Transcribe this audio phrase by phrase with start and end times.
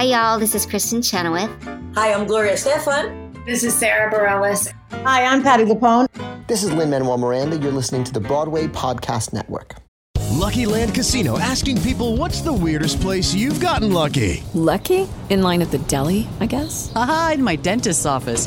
[0.00, 0.38] Hi, y'all.
[0.38, 1.50] This is Kristin Chenoweth.
[1.94, 3.44] Hi, I'm Gloria Estefan.
[3.44, 4.72] This is Sara Bareilles.
[5.04, 6.06] Hi, I'm Patti LuPone.
[6.46, 7.58] This is Lin Manuel Miranda.
[7.58, 9.74] You're listening to the Broadway Podcast Network.
[10.30, 14.42] Lucky Land Casino asking people what's the weirdest place you've gotten lucky?
[14.54, 15.06] Lucky?
[15.28, 16.90] In line at the deli, I guess?
[16.96, 18.46] Aha, in my dentist's office.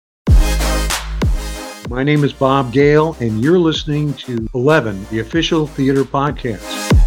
[1.91, 7.00] My name is Bob Gale, and you're listening to 11, the official theater podcast.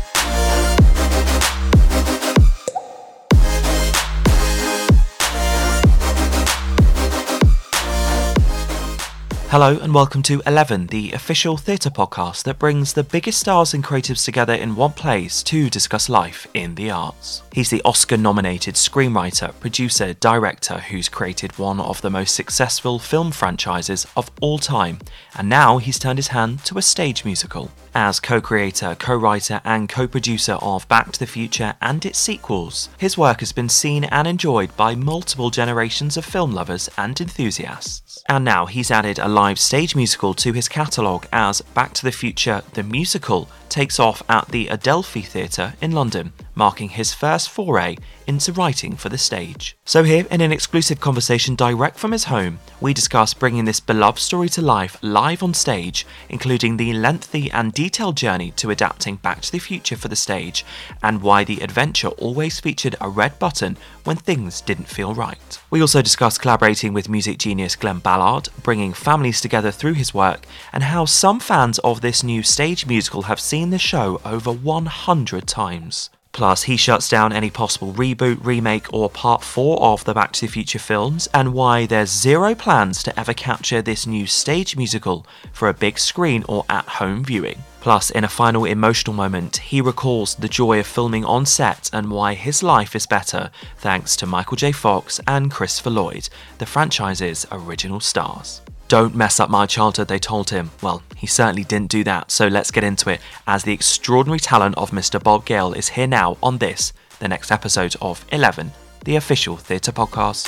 [9.55, 13.85] Hello and welcome to 11, the official theatre podcast that brings the biggest stars and
[13.85, 17.45] creatives together in one place to discuss life in the arts.
[17.53, 23.31] He's the Oscar nominated screenwriter, producer, director who's created one of the most successful film
[23.31, 24.99] franchises of all time,
[25.37, 27.71] and now he's turned his hand to a stage musical.
[27.95, 32.19] As co creator, co writer, and co producer of Back to the Future and its
[32.19, 37.21] sequels, his work has been seen and enjoyed by multiple generations of film lovers and
[37.21, 38.14] enthusiasts.
[38.27, 42.13] And now he's added a live stage musical to his catalogue as Back to the
[42.13, 47.97] Future the Musical takes off at the Adelphi Theatre in London, marking his first foray
[48.27, 49.77] into writing for the stage.
[49.85, 54.19] So, here in an exclusive conversation direct from his home, we discuss bringing this beloved
[54.19, 59.41] story to life live on stage, including the lengthy and detailed journey to adapting Back
[59.43, 60.65] to the Future for the stage,
[61.03, 65.59] and why the adventure always featured a red button when things didn't feel right.
[65.71, 70.47] We also discuss collaborating with music genius Glen Ballard, bringing families together through his work,
[70.73, 75.47] and how some fans of this new stage musical have seen the show over 100
[75.47, 76.11] times.
[76.35, 80.41] Plus, he shuts down any possible reboot, remake, or part 4 of the Back to
[80.41, 85.25] the Future films, and why there's zero plans to ever capture this new stage musical
[85.53, 87.63] for a big screen or at home viewing.
[87.81, 92.11] Plus, in a final emotional moment, he recalls the joy of filming on set and
[92.11, 94.73] why his life is better thanks to Michael J.
[94.73, 96.29] Fox and Christopher Lloyd,
[96.59, 98.61] the franchise's original stars.
[98.95, 100.71] Don't mess up my childhood, they told him.
[100.81, 104.79] Well, he certainly didn't do that, so let's get into it as the extraordinary talent
[104.79, 105.21] of Mr.
[105.21, 108.71] Bob Gale is here now on this, the next episode of 11,
[109.05, 110.47] the official theatre podcast.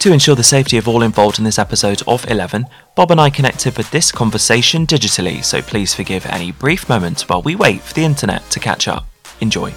[0.00, 3.30] To ensure the safety of all involved in this episode of 11, Bob and I
[3.30, 7.94] connected for this conversation digitally, so please forgive any brief moments while we wait for
[7.94, 9.06] the internet to catch up.
[9.40, 9.72] Enjoy.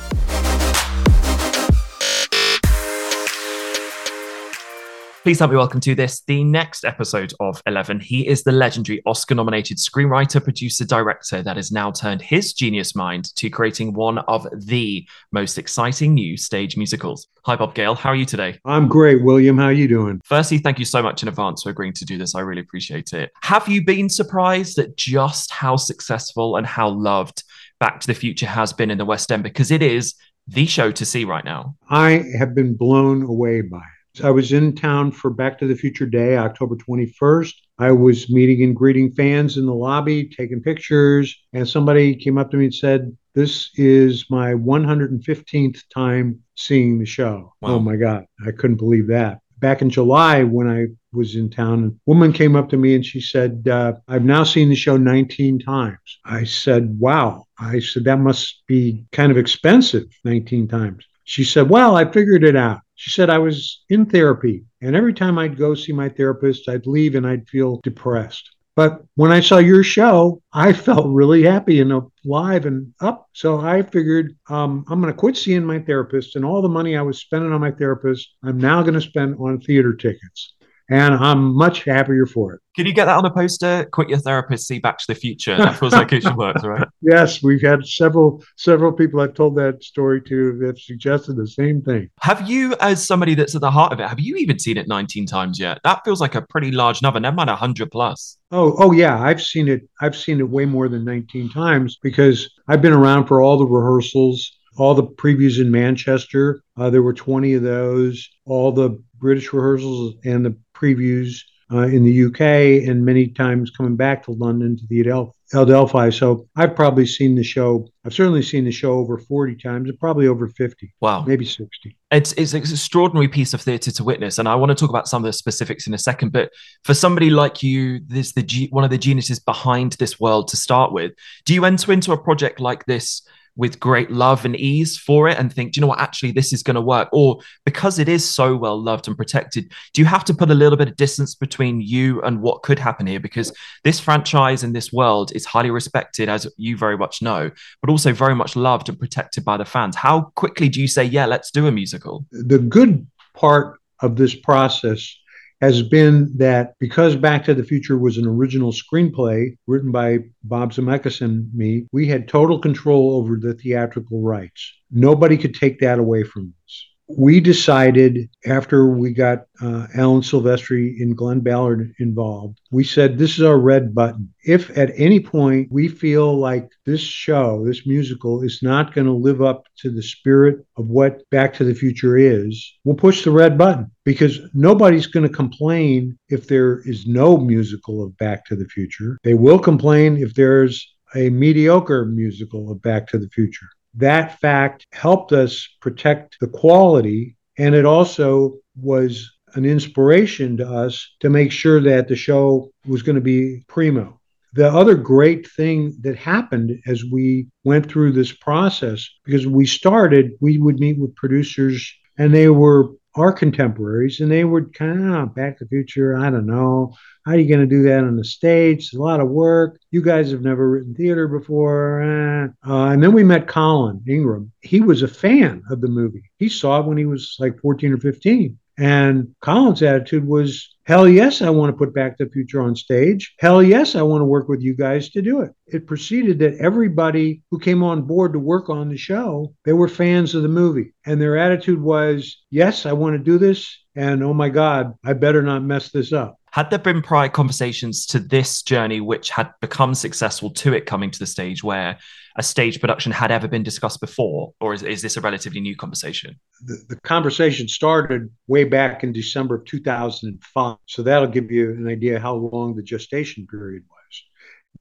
[5.22, 8.00] Please help me welcome to this, the next episode of 11.
[8.00, 12.96] He is the legendary Oscar nominated screenwriter, producer, director that has now turned his genius
[12.96, 17.28] mind to creating one of the most exciting new stage musicals.
[17.44, 17.96] Hi, Bob Gale.
[17.96, 18.59] How are you today?
[18.63, 19.58] I'm great, William.
[19.58, 20.22] How are you doing?
[20.24, 22.34] Firstly, thank you so much in advance for agreeing to do this.
[22.34, 23.29] I really appreciate it.
[23.41, 27.44] Have you been surprised at just how successful and how loved
[27.81, 29.44] Back to the Future has been in the West End?
[29.44, 30.16] Because it is
[30.47, 31.75] the show to see right now.
[31.90, 33.99] I have been blown away by it.
[34.24, 37.53] I was in town for Back to the Future Day, October 21st.
[37.78, 42.52] I was meeting and greeting fans in the lobby, taking pictures, and somebody came up
[42.52, 47.53] to me and said, This is my 115th time seeing the show.
[47.62, 47.75] Wow.
[47.75, 49.40] Oh my God, I couldn't believe that.
[49.59, 53.06] Back in July, when I was in town, a woman came up to me and
[53.06, 55.97] she said, uh, I've now seen the show 19 times.
[56.26, 57.46] I said, Wow.
[57.58, 61.06] I said, That must be kind of expensive, 19 times.
[61.29, 62.79] She said, Well, I figured it out.
[62.96, 66.87] She said, I was in therapy, and every time I'd go see my therapist, I'd
[66.87, 68.49] leave and I'd feel depressed.
[68.76, 71.91] But when I saw your show, I felt really happy and
[72.26, 73.28] alive and up.
[73.34, 76.97] So I figured um, I'm going to quit seeing my therapist, and all the money
[76.97, 80.55] I was spending on my therapist, I'm now going to spend on theater tickets.
[80.90, 82.62] And I'm much happier for it.
[82.76, 83.88] Can you get that on a poster?
[83.91, 85.58] Quit your therapist, see Back to the Future.
[85.58, 86.88] That feels like it should work, right?
[87.02, 91.47] Yes, we've had several several people I've told that story to that have suggested the
[91.47, 92.09] same thing.
[92.22, 94.88] Have you, as somebody that's at the heart of it, have you even seen it
[94.88, 95.80] 19 times yet?
[95.84, 97.20] That feels like a pretty large number.
[97.20, 98.38] Never mind 100 plus.
[98.52, 99.88] Oh, oh yeah, I've seen it.
[100.02, 103.66] I've seen it way more than 19 times because I've been around for all the
[103.66, 106.62] rehearsals, all the previews in Manchester.
[106.78, 108.30] Uh, there were 20 of those.
[108.46, 113.96] All the British rehearsals and the previews uh, in the UK, and many times coming
[113.96, 116.12] back to London to the Adel- Adelphi.
[116.12, 117.88] So I've probably seen the show.
[118.04, 120.92] I've certainly seen the show over 40 times, and probably over 50.
[121.00, 121.24] Wow.
[121.26, 121.96] Maybe 60.
[122.12, 125.08] It's, it's an extraordinary piece of theatre to witness, and I want to talk about
[125.08, 126.32] some of the specifics in a second.
[126.32, 126.52] But
[126.84, 130.92] for somebody like you, this the one of the geniuses behind this world to start
[130.92, 131.12] with.
[131.46, 133.22] Do you enter into a project like this
[133.59, 136.53] with great love and ease for it and think, do you know what, actually, this
[136.53, 137.09] is going to work?
[137.11, 140.53] Or because it is so well loved and protected, do you have to put a
[140.53, 143.20] little bit of distance between you and what could happen here?
[143.20, 143.52] Because
[143.84, 147.52] this franchise and this world is highly respected, as you very much know,
[147.82, 149.97] but also very much loved and protected by the fans.
[149.97, 152.26] How quickly do you say, yeah, let's do a musical?
[152.32, 155.14] The good part of this process
[155.61, 160.73] has been that because Back to the Future was an original screenplay written by Bob
[160.73, 164.73] Zemeckis and me, we had total control over the theatrical rights.
[164.91, 171.02] Nobody could take that away from us we decided after we got uh, Alan Silvestri
[171.02, 174.32] and Glen Ballard involved, we said, This is our red button.
[174.44, 179.14] If at any point we feel like this show, this musical, is not going to
[179.14, 183.32] live up to the spirit of what Back to the Future is, we'll push the
[183.32, 188.56] red button because nobody's going to complain if there is no musical of Back to
[188.56, 189.17] the Future.
[189.23, 194.86] They will complain if there's a mediocre musical of Back to the Future that fact
[194.91, 197.36] helped us protect the quality.
[197.58, 203.02] And it also was an inspiration to us to make sure that the show was
[203.02, 204.20] going to be primo.
[204.53, 210.32] The other great thing that happened as we went through this process, because we started,
[210.40, 215.35] we would meet with producers and they were our contemporaries and they would kind of
[215.35, 216.94] back to the future i don't know.
[217.26, 218.85] How are you going to do that on the stage?
[218.85, 219.79] It's a lot of work.
[219.91, 224.52] You guys have never written theater before uh, and then we met colin ingram.
[224.61, 226.32] He was a fan of the movie.
[226.38, 231.08] He saw it when he was like 14 or 15 and Colin's attitude was, hell
[231.08, 233.36] yes, I want to put Back to the Future on stage.
[233.38, 235.52] Hell yes, I want to work with you guys to do it.
[235.68, 239.88] It proceeded that everybody who came on board to work on the show, they were
[239.88, 240.96] fans of the movie.
[241.06, 243.78] And their attitude was, yes, I want to do this.
[243.96, 246.39] And oh my God, I better not mess this up.
[246.51, 251.11] Had there been prior conversations to this journey which had become successful to it coming
[251.11, 251.97] to the stage where
[252.37, 254.53] a stage production had ever been discussed before?
[254.59, 256.39] Or is, is this a relatively new conversation?
[256.65, 260.77] The, the conversation started way back in December of 2005.
[260.88, 264.24] So that'll give you an idea how long the gestation period was.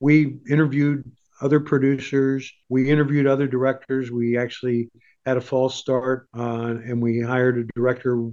[0.00, 1.10] We interviewed
[1.40, 4.10] other producers, we interviewed other directors.
[4.10, 4.90] We actually
[5.24, 8.30] had a false start uh, and we hired a director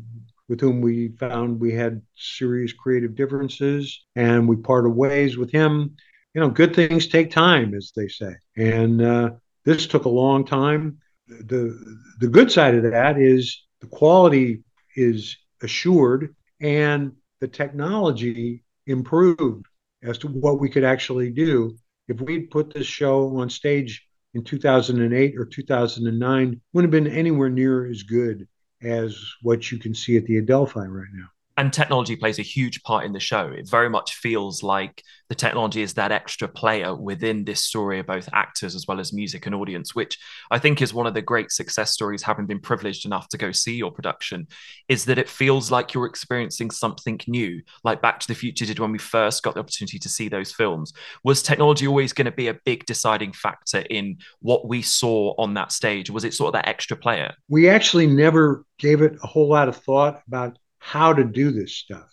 [0.47, 5.95] with whom we found we had serious creative differences and we parted ways with him.
[6.33, 8.35] You know, good things take time, as they say.
[8.55, 9.31] And uh,
[9.63, 10.99] this took a long time.
[11.27, 11.77] The,
[12.19, 14.63] the good side of that is the quality
[14.95, 19.65] is assured and the technology improved
[20.03, 21.75] as to what we could actually do.
[22.07, 24.05] If we'd put this show on stage
[24.35, 28.47] in 2008 or 2009, wouldn't have been anywhere near as good
[28.81, 31.27] as what you can see at the Adelphi right now
[31.57, 33.47] and technology plays a huge part in the show.
[33.47, 38.05] It very much feels like the technology is that extra player within this story of
[38.05, 40.19] both actors as well as music and audience, which
[40.51, 43.51] I think is one of the great success stories, having been privileged enough to go
[43.51, 44.47] see your production,
[44.89, 48.79] is that it feels like you're experiencing something new, like Back to the Future did
[48.79, 50.93] when we first got the opportunity to see those films.
[51.23, 55.53] Was technology always going to be a big deciding factor in what we saw on
[55.53, 56.09] that stage?
[56.09, 57.33] Was it sort of that extra player?
[57.47, 61.75] We actually never gave it a whole lot of thought about how to do this
[61.75, 62.07] stuff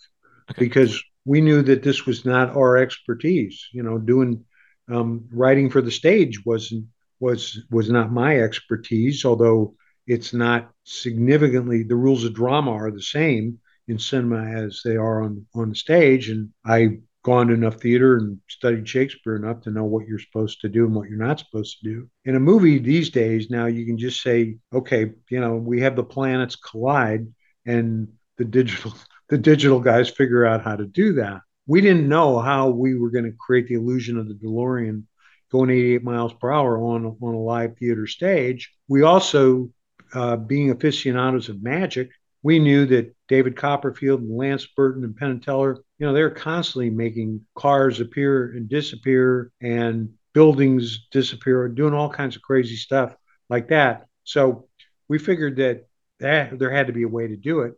[0.49, 0.65] okay.
[0.65, 3.67] because we knew that this was not our expertise.
[3.71, 4.43] You know, doing
[4.91, 6.85] um, writing for the stage wasn't
[7.19, 9.75] was was not my expertise, although
[10.07, 15.21] it's not significantly the rules of drama are the same in cinema as they are
[15.21, 19.71] on on the stage and i've gone to enough theater and studied shakespeare enough to
[19.71, 22.39] know what you're supposed to do and what you're not supposed to do in a
[22.39, 26.57] movie these days now you can just say okay you know we have the planets
[26.57, 27.25] collide
[27.65, 28.93] and the digital
[29.29, 31.41] the digital guys figure out how to do that.
[31.65, 35.03] We didn't know how we were going to create the illusion of the DeLorean
[35.51, 38.73] going 88 miles per hour on on a live theater stage.
[38.87, 39.69] We also,
[40.13, 42.09] uh, being aficionados of magic,
[42.43, 46.29] we knew that David Copperfield and Lance Burton and Penn and Teller, you know, they're
[46.29, 53.15] constantly making cars appear and disappear and buildings disappear, doing all kinds of crazy stuff
[53.49, 54.07] like that.
[54.25, 54.67] So
[55.07, 55.87] we figured that,
[56.19, 57.73] that there had to be a way to do it.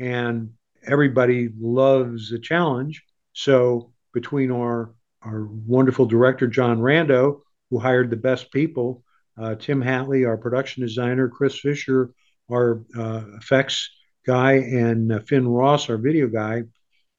[0.00, 0.50] And
[0.86, 3.02] everybody loves a challenge.
[3.32, 9.04] So between our our wonderful director John Rando, who hired the best people,
[9.38, 12.10] uh, Tim Hatley, our production designer, Chris Fisher,
[12.50, 13.90] our uh, effects
[14.26, 16.62] guy, and uh, Finn Ross, our video guy.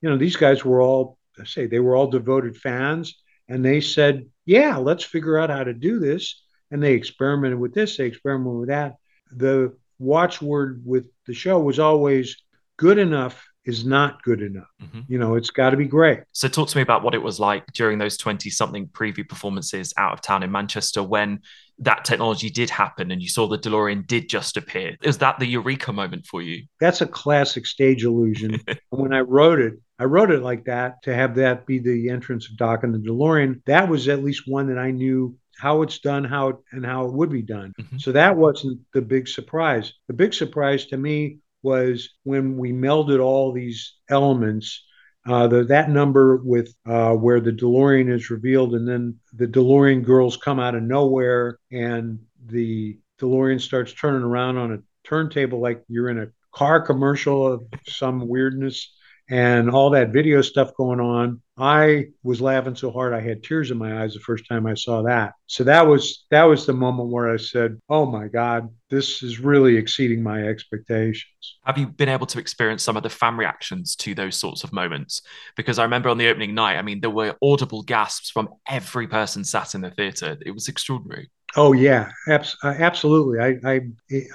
[0.02, 3.82] You know, these guys were all I say they were all devoted fans, and they
[3.82, 8.06] said, "Yeah, let's figure out how to do this." And they experimented with this, they
[8.06, 8.96] experimented with that.
[9.32, 12.38] The watchword with the show was always
[12.82, 14.68] good enough is not good enough.
[14.82, 15.02] Mm-hmm.
[15.08, 16.22] You know, it's got to be great.
[16.32, 19.94] So, talk to me about what it was like during those 20 something preview performances
[19.98, 21.42] out of town in Manchester when
[21.78, 24.98] that technology did happen and you saw the DeLorean did just appear.
[25.04, 26.66] Is that the eureka moment for you?
[26.80, 28.60] That's a classic stage illusion.
[28.90, 32.50] when I wrote it, I wrote it like that to have that be the entrance
[32.50, 33.62] of Doc and the DeLorean.
[33.68, 37.06] That was at least one that I knew how it's done, how it, and how
[37.06, 37.74] it would be done.
[37.80, 38.00] Mm-hmm.
[38.00, 39.94] So that wasn't the big surprise.
[40.08, 44.86] The big surprise to me was when we melded all these elements.
[45.28, 50.04] Uh, the, that number with uh, where the DeLorean is revealed, and then the DeLorean
[50.04, 55.84] girls come out of nowhere, and the DeLorean starts turning around on a turntable like
[55.88, 58.94] you're in a car commercial of some weirdness
[59.32, 61.42] and all that video stuff going on.
[61.58, 64.74] I was laughing so hard I had tears in my eyes the first time I
[64.74, 65.34] saw that.
[65.48, 69.40] So that was that was the moment where I said, "Oh my God, this is
[69.40, 73.96] really exceeding my expectations." Have you been able to experience some of the fan reactions
[73.98, 75.22] to those sorts of moments?
[75.56, 79.08] Because I remember on the opening night, I mean, there were audible gasps from every
[79.08, 80.38] person sat in the theater.
[80.46, 81.30] It was extraordinary.
[81.56, 83.40] Oh yeah, abs- uh, absolutely.
[83.40, 83.82] I, I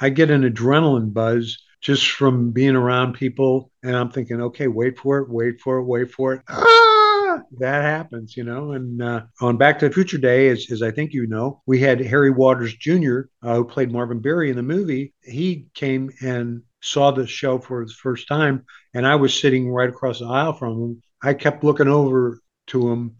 [0.01, 3.71] I get an adrenaline buzz just from being around people.
[3.85, 6.43] And I'm thinking, okay, wait for it, wait for it, wait for it.
[6.49, 8.73] Ah, that happens, you know.
[8.73, 11.79] And uh, on Back to the Future Day, as, as I think you know, we
[11.79, 15.15] had Harry Waters Jr., uh, who played Marvin Berry in the movie.
[15.23, 19.89] He came and saw the show for the first time, and I was sitting right
[19.89, 21.03] across the aisle from him.
[21.23, 23.17] I kept looking over to him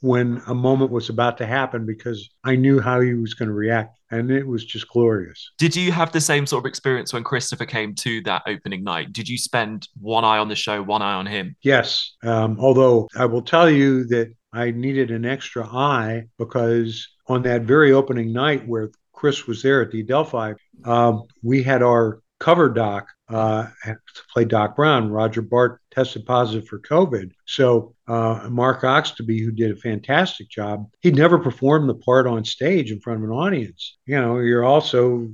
[0.00, 3.54] when a moment was about to happen because I knew how he was going to
[3.54, 5.50] react and it was just glorious.
[5.58, 9.12] Did you have the same sort of experience when Christopher came to that opening night?
[9.12, 11.56] Did you spend one eye on the show, one eye on him?
[11.62, 12.14] Yes.
[12.22, 17.62] Um, although I will tell you that I needed an extra eye because on that
[17.62, 22.68] very opening night where Chris was there at the Adelphi, um, we had our cover
[22.68, 25.10] doc uh, to play Doc Brown.
[25.10, 27.32] Roger Bart tested positive for COVID.
[27.46, 32.44] So uh, Mark Oxtoby, who did a fantastic job, he never performed the part on
[32.44, 33.96] stage in front of an audience.
[34.06, 35.28] You know, you're also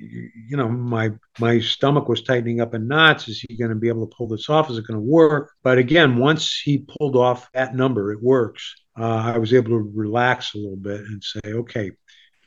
[0.00, 3.88] you know my my stomach was tightening up in knots is he going to be
[3.88, 7.16] able to pull this off is it going to work but again once he pulled
[7.16, 11.22] off that number it works uh, i was able to relax a little bit and
[11.22, 11.90] say okay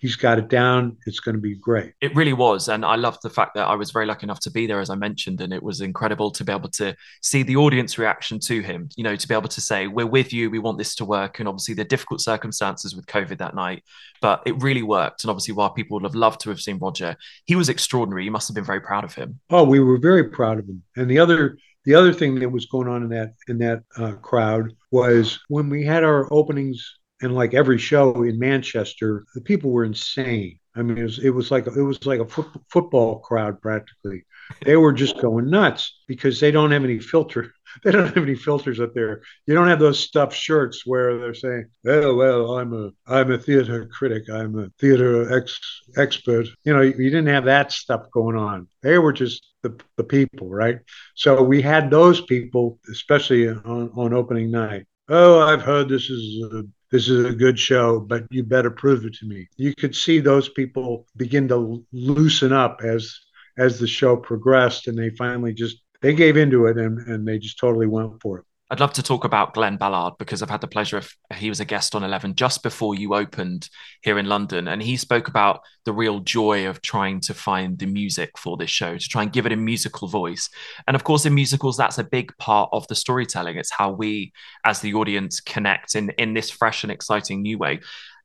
[0.03, 0.97] he's got it down.
[1.05, 1.93] It's going to be great.
[2.01, 2.67] It really was.
[2.67, 4.89] And I loved the fact that I was very lucky enough to be there, as
[4.89, 5.39] I mentioned.
[5.39, 9.03] And it was incredible to be able to see the audience reaction to him, you
[9.05, 10.49] know, to be able to say, we're with you.
[10.49, 11.39] We want this to work.
[11.39, 13.85] And obviously, the difficult circumstances with COVID that night,
[14.21, 15.23] but it really worked.
[15.23, 18.25] And obviously, while people would have loved to have seen Roger, he was extraordinary.
[18.25, 19.39] You must have been very proud of him.
[19.51, 20.83] Oh, we were very proud of him.
[20.97, 24.15] And the other, the other thing that was going on in that in that uh,
[24.15, 29.71] crowd was when we had our openings and like every show in Manchester, the people
[29.71, 30.59] were insane.
[30.75, 34.23] I mean, it was, it was like it was like a football crowd practically.
[34.65, 37.51] They were just going nuts because they don't have any filter.
[37.83, 39.23] They don't have any filters up there.
[39.47, 43.37] You don't have those stuffed shirts where they're saying, "Oh well, I'm a I'm a
[43.39, 44.29] theater critic.
[44.31, 45.59] I'm a theater ex
[45.97, 48.67] expert." You know, you, you didn't have that stuff going on.
[48.83, 50.81] They were just the, the people, right?
[51.15, 54.85] So we had those people, especially on, on opening night.
[55.09, 56.63] Oh, I've heard this is a
[56.93, 59.47] this is a good show, but you better prove it to me.
[59.57, 63.19] You could see those people begin to loosen up as
[63.57, 67.39] as the show progressed, and they finally just they gave into it and, and they
[67.39, 68.45] just totally went for it.
[68.73, 71.59] I'd love to talk about Glen Ballard because I've had the pleasure of he was
[71.59, 73.69] a guest on Eleven just before you opened
[74.01, 77.85] here in London, and he spoke about the real joy of trying to find the
[77.85, 80.49] music for this show to try and give it a musical voice.
[80.87, 83.57] And of course, in musicals, that's a big part of the storytelling.
[83.57, 84.33] It's how we,
[84.65, 87.79] as the audience, connect in in this fresh and exciting new way.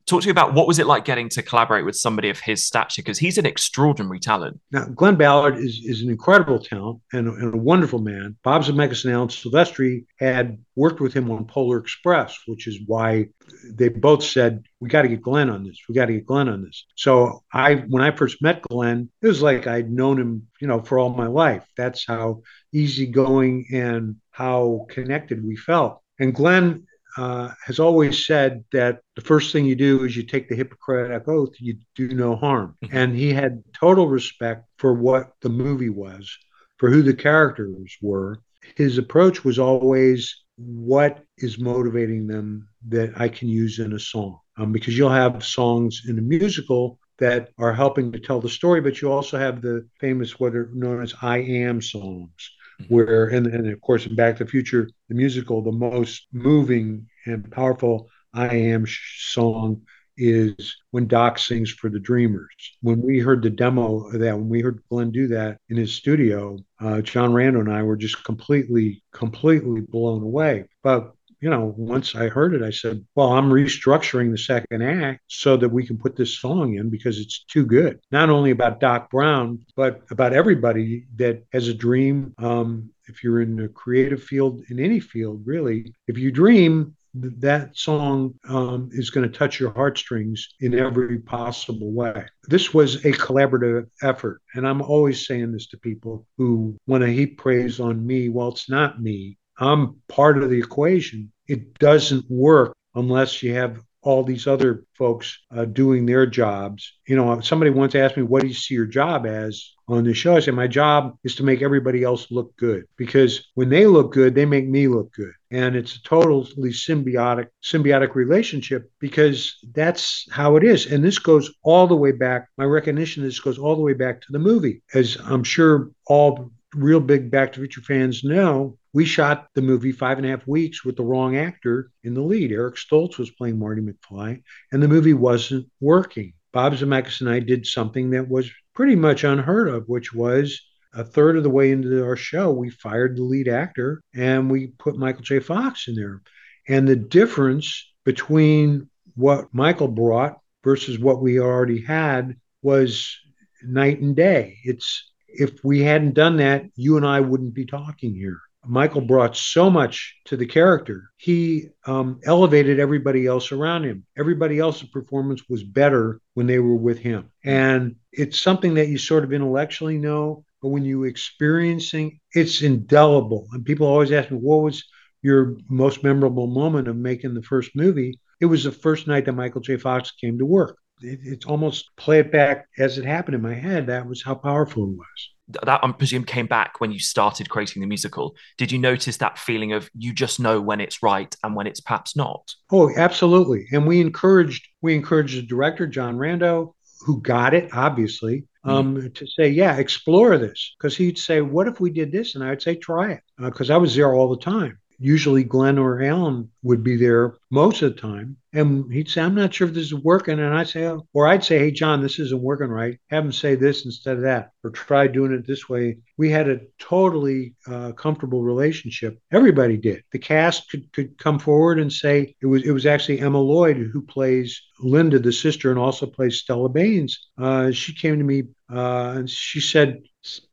[0.05, 2.65] Talk to me about what was it like getting to collaborate with somebody of his
[2.65, 4.59] stature because he's an extraordinary talent.
[4.71, 8.35] Now, glen Ballard is, is an incredible talent and, and a wonderful man.
[8.43, 13.27] Bob Zemeckis and Alan Silvestri had worked with him on Polar Express, which is why
[13.71, 15.77] they both said, "We got to get glen on this.
[15.87, 19.27] We got to get glen on this." So I, when I first met glen it
[19.27, 21.65] was like I'd known him, you know, for all my life.
[21.77, 22.41] That's how
[22.73, 26.01] easygoing and how connected we felt.
[26.19, 26.85] And Glen
[27.17, 31.27] uh, has always said that the first thing you do is you take the Hippocratic
[31.27, 32.75] oath, you do no harm.
[32.83, 32.97] Mm-hmm.
[32.97, 36.29] And he had total respect for what the movie was,
[36.77, 38.39] for who the characters were.
[38.75, 44.39] His approach was always what is motivating them that I can use in a song.
[44.57, 48.81] Um, because you'll have songs in a musical that are helping to tell the story,
[48.81, 52.51] but you also have the famous what are known as I am songs.
[52.87, 57.07] Where and, and of course in back to the future the musical the most moving
[57.25, 59.81] and powerful i am song
[60.17, 62.53] is when doc sings for the dreamers.
[62.81, 65.93] When we heard the demo of that when we heard Glen do that in his
[65.93, 70.65] studio uh, john rando and i were just completely completely blown away.
[70.83, 75.21] But you know, once I heard it, I said, well, I'm restructuring the second act
[75.27, 77.99] so that we can put this song in because it's too good.
[78.11, 82.33] Not only about Doc Brown, but about everybody that has a dream.
[82.37, 87.75] Um, if you're in the creative field, in any field, really, if you dream, that
[87.75, 92.23] song um, is going to touch your heartstrings in every possible way.
[92.43, 94.41] This was a collaborative effort.
[94.53, 98.29] And I'm always saying this to people who want to heap praise on me.
[98.29, 99.38] Well, it's not me.
[99.59, 101.31] I'm part of the equation.
[101.47, 106.93] It doesn't work unless you have all these other folks uh, doing their jobs.
[107.07, 110.13] You know, somebody once asked me, What do you see your job as on the
[110.13, 110.37] show?
[110.37, 114.13] I said, My job is to make everybody else look good because when they look
[114.13, 115.33] good, they make me look good.
[115.51, 120.85] And it's a totally symbiotic, symbiotic relationship because that's how it is.
[120.85, 122.47] And this goes all the way back.
[122.57, 124.81] My recognition this goes all the way back to the movie.
[124.93, 129.91] As I'm sure all real big Back to Future fans know, we shot the movie
[129.91, 132.51] five and a half weeks with the wrong actor in the lead.
[132.51, 134.41] Eric Stoltz was playing Marty McFly,
[134.71, 136.33] and the movie wasn't working.
[136.51, 140.59] Bob Zemeckis and I did something that was pretty much unheard of, which was
[140.93, 144.67] a third of the way into our show, we fired the lead actor and we
[144.79, 145.39] put Michael J.
[145.39, 146.21] Fox in there.
[146.67, 153.15] And the difference between what Michael brought versus what we already had was
[153.63, 154.57] night and day.
[154.63, 158.39] It's if we hadn't done that, you and I wouldn't be talking here.
[158.65, 161.09] Michael brought so much to the character.
[161.17, 164.05] He um, elevated everybody else around him.
[164.17, 167.31] Everybody else's performance was better when they were with him.
[167.43, 173.47] And it's something that you sort of intellectually know, but when you experiencing, it's indelible.
[173.53, 174.83] And people always ask me, what was
[175.21, 178.19] your most memorable moment of making the first movie?
[178.41, 179.77] It was the first night that Michael J.
[179.77, 180.77] Fox came to work.
[181.01, 183.87] It, it's almost play it back as it happened in my head.
[183.87, 187.81] That was how powerful it was that I presume came back when you started creating
[187.81, 188.35] the musical.
[188.57, 191.79] Did you notice that feeling of you just know when it's right and when it's
[191.79, 192.53] perhaps not?
[192.71, 193.67] Oh, absolutely.
[193.71, 198.69] And we encouraged we encouraged the director John Rando, who got it obviously, mm-hmm.
[198.69, 199.15] um, mm.
[199.15, 200.75] to say, yeah, explore this.
[200.77, 202.35] Because he'd say, what if we did this?
[202.35, 203.21] And I would say, try it.
[203.37, 204.79] Because uh, I was there all the time.
[204.99, 208.37] Usually Glen or Alan would be there most of the time.
[208.51, 210.39] And he'd say, I'm not sure if this is working.
[210.39, 212.99] And I'd say, oh, or I'd say, hey, John, this isn't working right.
[213.09, 215.99] Have him say this instead of that, or try doing it this way.
[216.17, 219.19] We had a totally uh, comfortable relationship.
[219.31, 220.03] Everybody did.
[220.11, 223.77] The cast could, could come forward and say it was it was actually Emma Lloyd
[223.77, 227.27] who plays Linda, the sister, and also plays Stella Baines.
[227.37, 230.01] Uh, she came to me uh, and she said,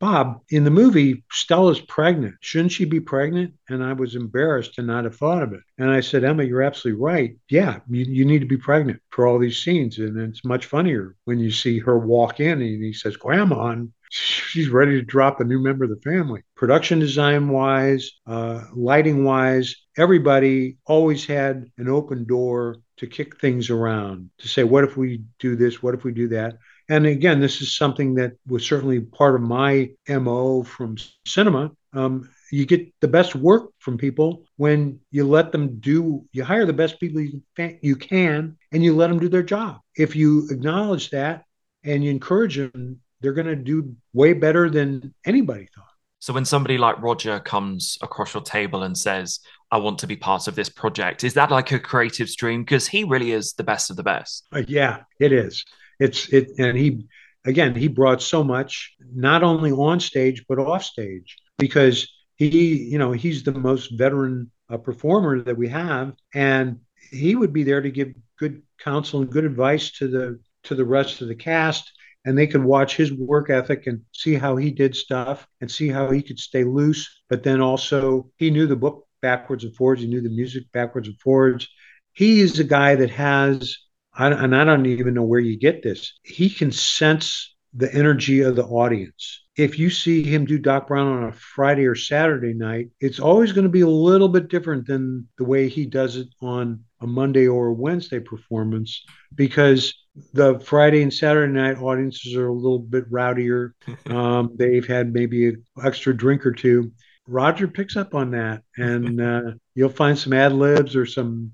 [0.00, 2.36] Bob, in the movie, Stella's pregnant.
[2.40, 3.54] Shouldn't she be pregnant?
[3.68, 5.60] And I was embarrassed to not have thought of it.
[5.78, 7.36] And I said, Emma, you're absolutely right.
[7.50, 9.98] Yeah, you, you need to be pregnant for all these scenes.
[9.98, 13.92] And it's much funnier when you see her walk in and he says, Grandma, and
[14.10, 16.42] she's ready to drop a new member of the family.
[16.54, 23.68] Production design wise, uh, lighting wise, everybody always had an open door to kick things
[23.68, 25.82] around, to say, what if we do this?
[25.82, 26.56] What if we do that?
[26.88, 30.96] And again, this is something that was certainly part of my MO from
[31.26, 31.72] cinema.
[31.92, 36.64] Um, you get the best work from people when you let them do, you hire
[36.64, 39.80] the best people you can, and you let them do their job.
[39.96, 41.44] If you acknowledge that
[41.82, 45.84] and you encourage them, they're going to do way better than anybody thought.
[46.20, 50.16] So when somebody like Roger comes across your table and says, I want to be
[50.16, 52.62] part of this project, is that like a creative stream?
[52.62, 54.46] Because he really is the best of the best.
[54.52, 55.64] Uh, yeah, it is
[55.98, 57.06] it's it and he
[57.44, 62.98] again he brought so much not only on stage but off stage because he you
[62.98, 66.12] know he's the most veteran uh, performer that we have.
[66.34, 66.80] And
[67.10, 70.84] he would be there to give good counsel and good advice to the to the
[70.84, 71.90] rest of the cast.
[72.24, 75.88] And they could watch his work ethic and see how he did stuff and see
[75.88, 77.08] how he could stay loose.
[77.28, 80.02] But then also he knew the book backwards and forwards.
[80.02, 81.68] He knew the music backwards and forwards.
[82.14, 83.76] He is a guy that has
[84.18, 88.56] and i don't even know where you get this he can sense the energy of
[88.56, 92.90] the audience if you see him do Doc Brown on a Friday or Saturday night,
[93.00, 96.28] it's always going to be a little bit different than the way he does it
[96.42, 99.02] on a Monday or a Wednesday performance
[99.34, 99.94] because
[100.34, 103.72] the Friday and Saturday night audiences are a little bit rowdier.
[104.06, 106.92] Um, they've had maybe an extra drink or two.
[107.26, 111.52] Roger picks up on that, and uh, you'll find some ad libs or some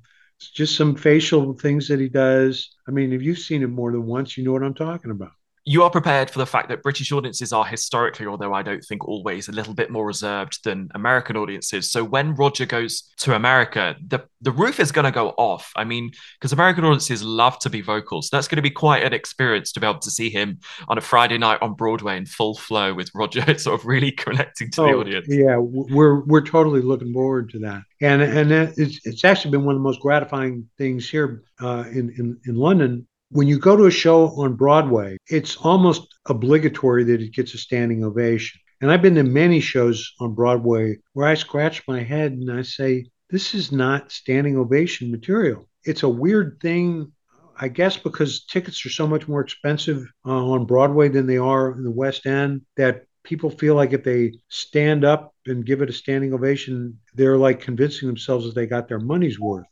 [0.51, 2.75] just some facial things that he does.
[2.89, 5.33] I mean, if you've seen him more than once, you know what I'm talking about
[5.65, 9.07] you are prepared for the fact that British audiences are historically, although I don't think
[9.07, 11.91] always, a little bit more reserved than American audiences.
[11.91, 15.73] So when Roger goes to America, the, the roof is going to go off.
[15.77, 18.23] I mean, because American audiences love to be vocal.
[18.23, 20.99] So that's going to be quite an experience to be able to see him on
[20.99, 24.83] a Friday night on Broadway in full flow with Roger sort of really connecting to
[24.83, 25.27] oh, the audience.
[25.29, 27.83] Yeah, we're, we're totally looking forward to that.
[28.01, 32.11] And, and it's, it's actually been one of the most gratifying things here uh, in,
[32.19, 37.23] in, in London when you go to a show on Broadway, it's almost obligatory that
[37.23, 38.61] it gets a standing ovation.
[38.81, 42.63] And I've been to many shows on Broadway where I scratch my head and I
[42.63, 45.67] say, this is not standing ovation material.
[45.85, 47.13] It's a weird thing,
[47.59, 51.73] I guess, because tickets are so much more expensive uh, on Broadway than they are
[51.73, 55.91] in the West End, that people feel like if they stand up and give it
[55.91, 59.67] a standing ovation, they're like convincing themselves that they got their money's worth.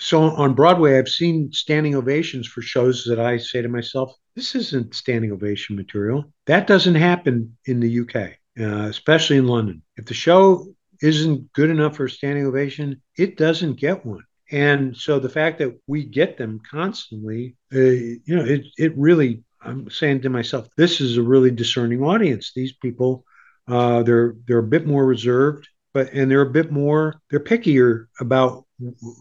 [0.00, 4.54] So on Broadway, I've seen standing ovations for shows that I say to myself, this
[4.54, 6.24] isn't standing ovation material.
[6.46, 9.82] That doesn't happen in the UK, uh, especially in London.
[9.96, 14.24] If the show isn't good enough for a standing ovation, it doesn't get one.
[14.50, 19.42] And so the fact that we get them constantly, uh, you know, it, it really
[19.64, 22.52] I'm saying to myself, this is a really discerning audience.
[22.54, 23.24] These people,
[23.68, 28.06] uh, they're they're a bit more reserved, but and they're a bit more they're pickier
[28.20, 28.64] about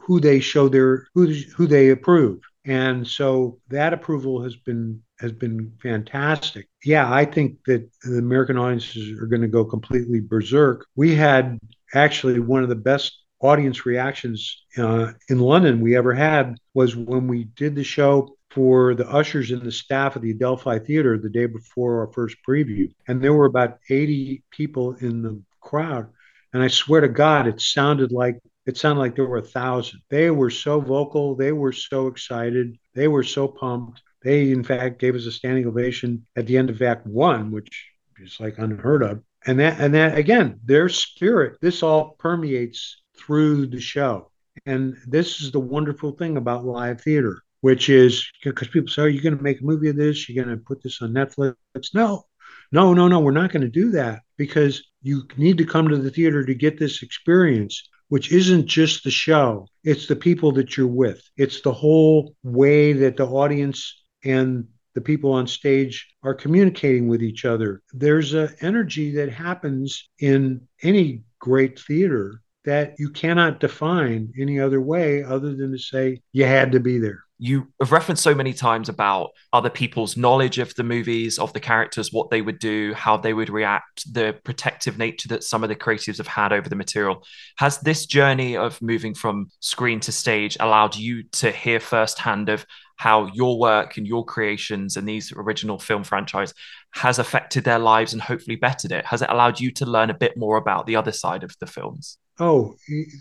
[0.06, 2.40] who they show their who who they approve.
[2.66, 6.68] And so that approval has been has been fantastic.
[6.84, 10.88] Yeah, I think that the American audiences are going to go completely berserk.
[10.96, 11.60] We had
[11.94, 17.28] actually one of the best audience reactions uh, in London we ever had was when
[17.28, 21.30] we did the show for the ushers and the staff of the Adelphi Theater the
[21.30, 22.92] day before our first preview.
[23.08, 26.10] And there were about 80 people in the crowd.
[26.54, 30.02] And I swear to God, it sounded like it sounded like there were a thousand.
[30.10, 34.02] They were so vocal, they were so excited, they were so pumped.
[34.22, 37.90] They, in fact, gave us a standing ovation at the end of Act One, which
[38.20, 39.24] is like unheard of.
[39.48, 41.58] And that, and that again, their spirit.
[41.60, 44.30] This all permeates through the show,
[44.68, 49.06] and this is the wonderful thing about live theater which is because people say, oh,
[49.06, 50.28] Are you going to make a movie of this?
[50.28, 51.56] You're going to put this on Netflix?
[51.94, 52.26] No,
[52.72, 53.20] no, no, no.
[53.20, 56.54] We're not going to do that because you need to come to the theater to
[56.54, 61.22] get this experience, which isn't just the show, it's the people that you're with.
[61.38, 67.24] It's the whole way that the audience and the people on stage are communicating with
[67.24, 67.82] each other.
[67.94, 74.82] There's an energy that happens in any great theater that you cannot define any other
[74.82, 78.54] way other than to say you had to be there you have referenced so many
[78.54, 82.94] times about other people's knowledge of the movies, of the characters, what they would do,
[82.94, 86.70] how they would react, the protective nature that some of the creatives have had over
[86.70, 87.24] the material.
[87.58, 92.64] Has this journey of moving from screen to stage allowed you to hear firsthand of
[93.02, 96.54] how your work and your creations and these original film franchise
[96.92, 99.04] has affected their lives and hopefully bettered it?
[99.08, 101.66] Has it allowed you to learn a bit more about the other side of the
[101.66, 102.20] films?
[102.40, 102.76] Oh,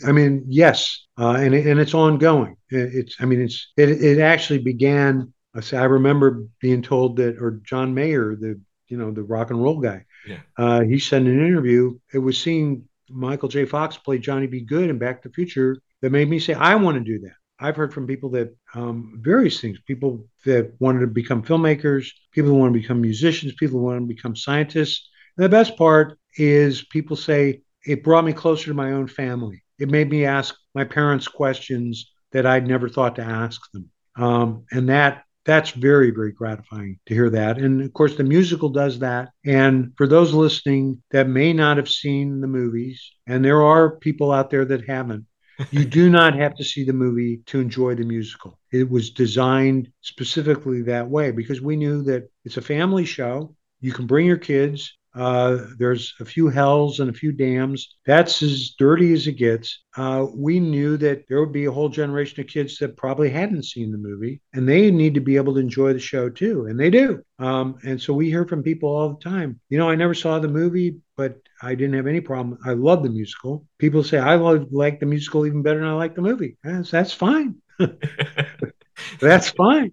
[0.06, 2.56] I mean, yes, uh, and and it's ongoing.
[2.68, 5.32] It's, I mean, it's it, it actually began.
[5.72, 9.80] I remember being told that, or John Mayer, the you know the rock and roll
[9.80, 10.40] guy, yeah.
[10.58, 13.64] uh, he said in an interview, it was seeing Michael J.
[13.64, 14.60] Fox play Johnny B.
[14.60, 17.39] Goode in Back to the Future that made me say, I want to do that.
[17.60, 22.50] I've heard from people that um, various things, people that wanted to become filmmakers, people
[22.50, 25.08] who want to become musicians, people who want to become scientists.
[25.36, 29.62] And the best part is people say, it brought me closer to my own family.
[29.78, 33.90] It made me ask my parents questions that I'd never thought to ask them.
[34.16, 38.68] Um, and that that's very very gratifying to hear that and of course the musical
[38.68, 43.62] does that and for those listening that may not have seen the movies and there
[43.62, 45.24] are people out there that haven't
[45.70, 48.58] you do not have to see the movie to enjoy the musical.
[48.72, 53.54] It was designed specifically that way because we knew that it's a family show.
[53.80, 57.96] You can bring your kids Uh, there's a few hells and a few dams.
[58.06, 59.82] That's as dirty as it gets.
[59.96, 63.64] Uh, we knew that there would be a whole generation of kids that probably hadn't
[63.64, 66.78] seen the movie, and they need to be able to enjoy the show too, and
[66.78, 67.22] they do.
[67.38, 69.60] Um, and so we hear from people all the time.
[69.68, 72.58] You know, I never saw the movie, but I didn't have any problem.
[72.64, 73.66] I love the musical.
[73.78, 76.56] People say I love, like the musical even better than I like the movie.
[76.62, 77.56] That's, that's fine.
[79.20, 79.92] that's fine.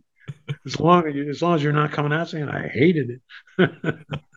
[0.66, 3.22] As long as long as you're not coming out saying I hated
[3.58, 3.96] it.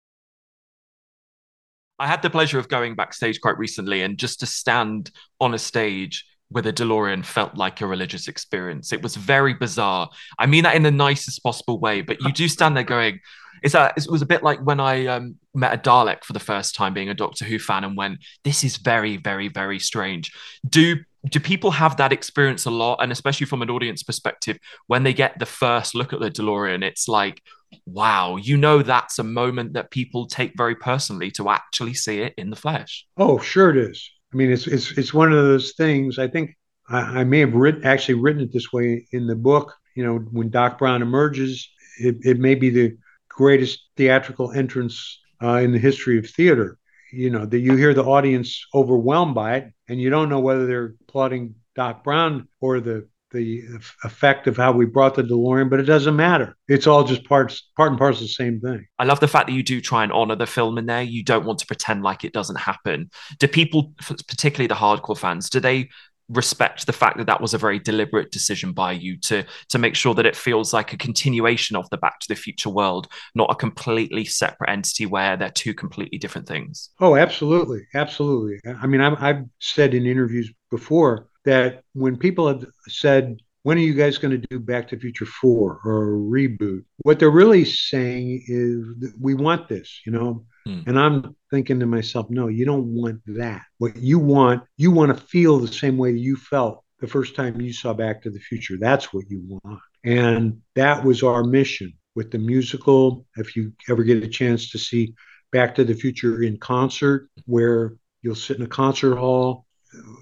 [2.01, 5.59] I had the pleasure of going backstage quite recently, and just to stand on a
[5.59, 8.91] stage with a DeLorean felt like a religious experience.
[8.91, 10.09] It was very bizarre.
[10.37, 13.19] I mean that in the nicest possible way, but you do stand there going,
[13.63, 16.39] it's a, it was a bit like when I um, met a Dalek for the
[16.39, 20.31] first time being a Doctor Who fan and went, this is very, very, very strange.
[20.67, 20.97] Do
[21.29, 22.97] do people have that experience a lot?
[23.01, 26.83] And especially from an audience perspective, when they get the first look at the DeLorean,
[26.83, 27.43] it's like,
[27.85, 32.33] wow, you know that's a moment that people take very personally to actually see it
[32.37, 33.05] in the flesh.
[33.17, 34.09] Oh, sure it is.
[34.33, 36.17] I mean, it's it's it's one of those things.
[36.17, 36.57] I think
[36.89, 39.73] I, I may have written actually written it this way in the book.
[39.95, 42.97] You know, when Doc Brown emerges, it, it may be the
[43.29, 46.77] greatest theatrical entrance uh, in the history of theater.
[47.11, 50.65] You know, that you hear the audience overwhelmed by it, and you don't know whether
[50.65, 53.63] they're applauding Doc Brown or the the
[54.03, 56.55] effect of how we brought the DeLorean, but it doesn't matter.
[56.67, 58.87] It's all just parts, part and parcel of the same thing.
[58.99, 61.01] I love the fact that you do try and honor the film in there.
[61.01, 63.09] You don't want to pretend like it doesn't happen.
[63.39, 65.89] Do people, particularly the hardcore fans, do they
[66.31, 69.95] respect the fact that that was a very deliberate decision by you to to make
[69.95, 73.51] sure that it feels like a continuation of the Back to the Future world, not
[73.51, 76.89] a completely separate entity where they're two completely different things.
[76.99, 78.59] Oh, absolutely, absolutely.
[78.81, 83.81] I mean, I've, I've said in interviews before that when people have said, when are
[83.81, 86.83] you guys going to do Back to the Future 4 or a reboot?
[87.03, 90.45] What they're really saying is, we want this, you know?
[90.65, 90.81] Hmm.
[90.87, 93.61] And I'm thinking to myself, no, you don't want that.
[93.77, 97.61] What you want, you want to feel the same way you felt the first time
[97.61, 98.77] you saw Back to the Future.
[98.79, 99.79] That's what you want.
[100.03, 103.25] And that was our mission with the musical.
[103.35, 105.13] If you ever get a chance to see
[105.51, 109.65] Back to the Future in concert, where you'll sit in a concert hall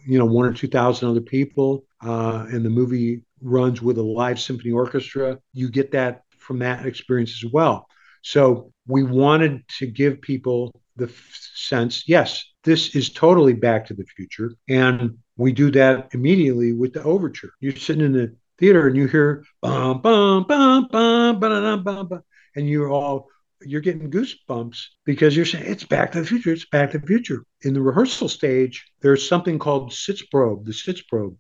[0.06, 4.04] you know one or two thousand other people uh, and the movie runs with a
[4.04, 7.88] live symphony orchestra you get that from that experience as well.
[8.24, 13.94] So we wanted to give people the f- sense yes this is totally back to
[13.94, 17.52] the future and we do that immediately with the overture.
[17.62, 22.24] You're sitting in the theater and you hear bum bum bum bum bum bum bum
[22.56, 23.28] and you're all
[23.62, 27.08] you're getting goosebumps because you're saying it's back to the future it's back to the
[27.08, 27.44] future.
[27.62, 31.38] In the rehearsal stage there's something called sitzprobe the sitzprobe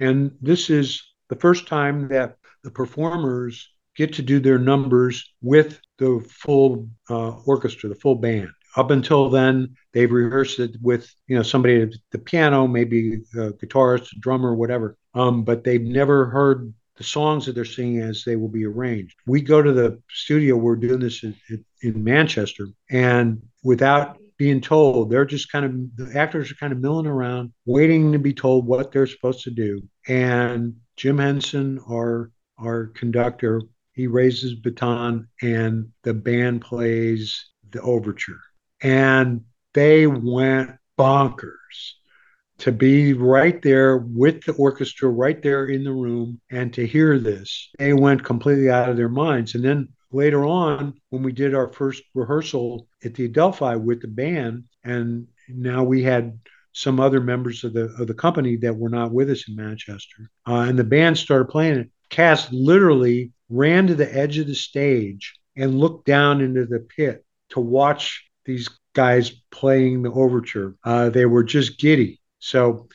[0.00, 5.80] and this is the first time that the performers get to do their numbers with
[5.98, 8.48] the full uh, orchestra the full band.
[8.76, 13.52] Up until then they've rehearsed it with you know somebody at the piano maybe a
[13.52, 14.96] guitarist a drummer whatever.
[15.14, 19.16] Um, but they've never heard the songs that they're singing as they will be arranged.
[19.26, 21.34] We go to the studio, we're doing this in,
[21.80, 26.78] in Manchester, and without being told, they're just kind of, the actors are kind of
[26.80, 29.82] milling around, waiting to be told what they're supposed to do.
[30.06, 38.40] And Jim Henson, our, our conductor, he raises baton and the band plays the overture.
[38.80, 39.42] And
[39.74, 41.94] they went bonkers
[42.58, 47.18] to be right there with the orchestra, right there in the room, and to hear
[47.18, 47.70] this.
[47.78, 49.54] They went completely out of their minds.
[49.54, 54.08] And then later on, when we did our first rehearsal at the Adelphi with the
[54.08, 56.38] band, and now we had
[56.72, 60.30] some other members of the of the company that were not with us in Manchester,
[60.46, 61.90] uh, and the band started playing it.
[62.10, 67.24] Cass literally ran to the edge of the stage and looked down into the pit
[67.50, 70.74] to watch these guys playing the overture.
[70.84, 72.17] Uh, they were just giddy.
[72.38, 72.88] So,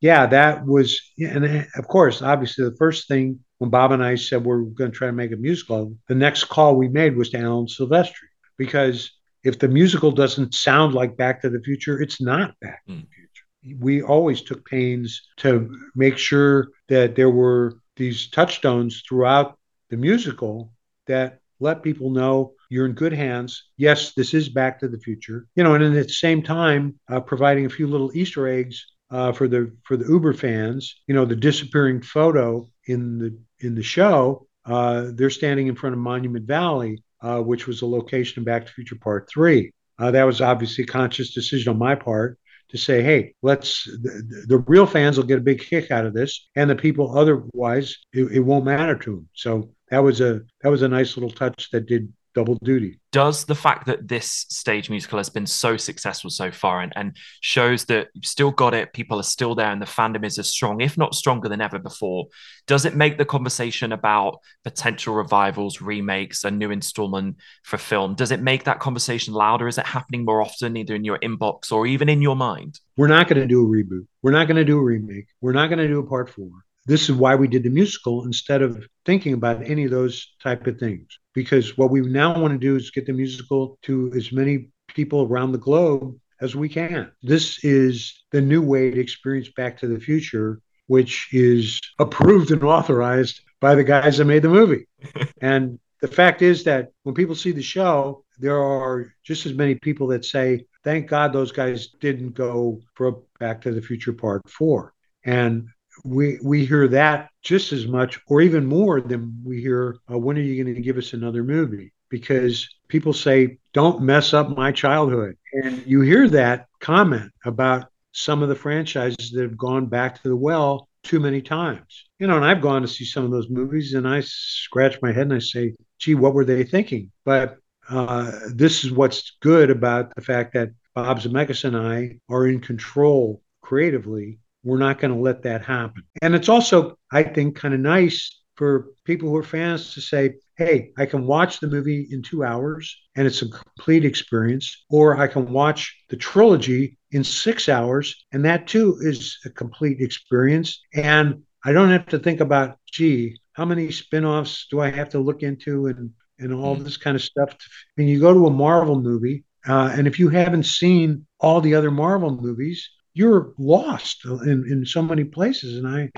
[0.00, 4.16] yeah, that was, and uh, of course, obviously, the first thing when Bob and I
[4.16, 7.30] said we're going to try to make a musical, the next call we made was
[7.30, 8.28] to Alan Silvestri
[8.58, 9.10] because
[9.44, 13.00] if the musical doesn't sound like Back to the Future, it's not Back to the
[13.00, 13.06] hmm.
[13.06, 13.82] Future.
[13.82, 19.58] We always took pains to make sure that there were these touchstones throughout
[19.90, 20.72] the musical
[21.06, 23.68] that let people know you're in good hands.
[23.76, 27.20] Yes, this is Back to the Future, you know, and at the same time, uh,
[27.20, 31.00] providing a few little Easter eggs uh, for the for the Uber fans.
[31.06, 34.48] You know, the disappearing photo in the in the show.
[34.66, 38.62] Uh, they're standing in front of Monument Valley, uh, which was a location in Back
[38.62, 39.70] to the Future Part Three.
[40.00, 42.38] Uh, that was obviously a conscious decision on my part
[42.70, 46.12] to say, hey, let's the, the, real fans will get a big kick out of
[46.12, 49.28] this, and the people otherwise it, it won't matter to them.
[49.34, 52.98] So that was a that was a nice little touch that did double duty.
[53.12, 57.16] Does the fact that this stage musical has been so successful so far and, and
[57.40, 60.48] shows that you've still got it, people are still there, and the fandom is as
[60.48, 62.26] strong, if not stronger than ever before,
[62.66, 68.32] does it make the conversation about potential revivals, remakes, a new installment for film, does
[68.32, 69.68] it make that conversation louder?
[69.68, 72.80] Is it happening more often, either in your inbox or even in your mind?
[72.96, 74.06] We're not going to do a reboot.
[74.22, 75.26] We're not going to do a remake.
[75.40, 76.50] We're not going to do a part four
[76.86, 80.66] this is why we did the musical instead of thinking about any of those type
[80.66, 84.32] of things because what we now want to do is get the musical to as
[84.32, 87.10] many people around the globe as we can.
[87.22, 92.62] This is the new way to experience back to the future which is approved and
[92.62, 94.86] authorized by the guys that made the movie.
[95.40, 99.74] And the fact is that when people see the show there are just as many
[99.76, 104.42] people that say thank god those guys didn't go for back to the future part
[104.48, 104.92] 4
[105.24, 105.68] and
[106.02, 110.36] we we hear that just as much or even more than we hear uh, when
[110.36, 111.92] are you going to give us another movie?
[112.08, 115.36] Because people say don't mess up my childhood.
[115.52, 120.28] And you hear that comment about some of the franchises that have gone back to
[120.28, 122.04] the well too many times.
[122.18, 125.12] You know and i've gone to see some of those movies and i scratch my
[125.12, 127.10] head and i say gee what were they thinking?
[127.24, 132.46] But uh, this is what's good about the fact that bob zemeckis and i are
[132.46, 136.02] in control creatively we're not going to let that happen.
[136.22, 140.34] And it's also, I think, kind of nice for people who are fans to say,
[140.56, 145.18] hey, I can watch the movie in two hours and it's a complete experience, or
[145.18, 150.80] I can watch the trilogy in six hours and that too is a complete experience.
[150.94, 155.08] And I don't have to think about, gee, how many spin offs do I have
[155.10, 157.50] to look into and, and all this kind of stuff.
[157.50, 157.56] I
[157.96, 161.74] mean, you go to a Marvel movie, uh, and if you haven't seen all the
[161.74, 165.78] other Marvel movies, you're lost in, in so many places.
[165.78, 166.10] And I,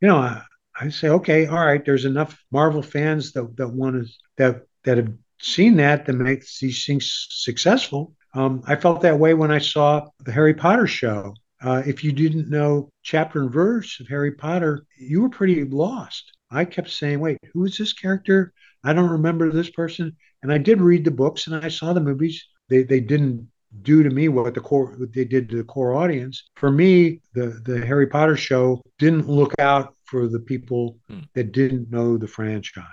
[0.00, 0.42] you know, I,
[0.78, 4.96] I say, okay, all right, there's enough Marvel fans that, that want to, that, that
[4.96, 8.14] have seen that that makes these things successful.
[8.34, 11.34] Um, I felt that way when I saw the Harry Potter show.
[11.60, 16.32] Uh, if you didn't know chapter and verse of Harry Potter, you were pretty lost.
[16.50, 18.52] I kept saying, wait, who is this character?
[18.84, 20.16] I don't remember this person.
[20.42, 22.44] And I did read the books and I saw the movies.
[22.68, 23.48] They, they didn't
[23.82, 26.48] do to me what the core what they did to the core audience.
[26.56, 31.20] For me, the the Harry Potter show didn't look out for the people hmm.
[31.34, 32.86] that didn't know the franchise.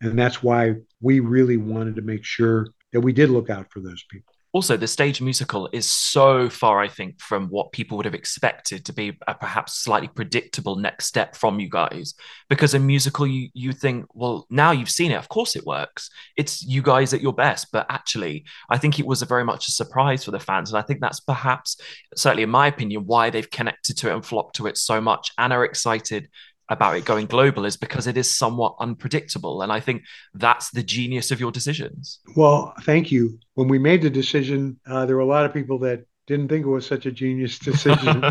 [0.00, 3.80] And that's why we really wanted to make sure that we did look out for
[3.80, 8.06] those people also the stage musical is so far i think from what people would
[8.06, 12.14] have expected to be a perhaps slightly predictable next step from you guys.
[12.48, 16.10] Because a musical you you think well now you've seen it of course it works.
[16.36, 17.68] It's you guys at your best.
[17.72, 20.70] But actually i think it was a very much a surprise for the fans.
[20.70, 21.76] And i think that's perhaps
[22.16, 25.32] certainly in my opinion why they've connected to it and flocked to it so much
[25.38, 26.28] and are excited
[26.68, 29.62] about it going global is because it is somewhat unpredictable.
[29.62, 32.20] And I think that's the genius of your decisions.
[32.36, 33.38] Well, thank you.
[33.54, 36.64] When we made the decision, uh, there were a lot of people that didn't think
[36.64, 38.24] it was such a genius decision.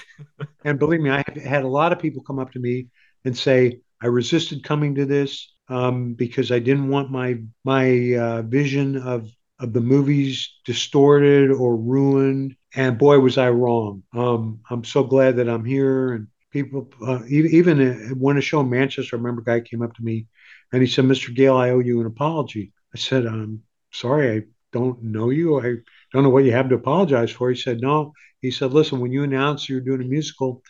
[0.64, 2.86] and believe me, I had a lot of people come up to me
[3.24, 8.42] and say, I resisted coming to this um, because I didn't want my my uh,
[8.42, 12.56] vision of of the movies distorted or ruined.
[12.74, 14.02] And boy, was I wrong.
[14.12, 18.70] Um, I'm so glad that I'm here and people, uh, even when a show in
[18.70, 20.28] Manchester, I remember a guy came up to me
[20.72, 21.34] and he said, Mr.
[21.34, 22.72] Gale, I owe you an apology.
[22.94, 23.62] I said, I'm
[23.92, 25.58] sorry, I don't know you.
[25.60, 25.74] I
[26.12, 27.50] don't know what you have to apologize for.
[27.50, 28.12] He said, No.
[28.40, 30.62] He said, Listen, when you announced you're doing a musical,